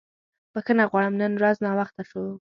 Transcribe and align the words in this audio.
بښنه 0.53 0.83
غواړم 0.91 1.13
نن 1.21 1.33
ورځ 1.37 1.57
ناوخته 1.65 2.03
شو. 2.09 2.23